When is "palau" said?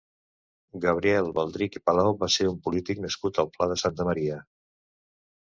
1.89-2.11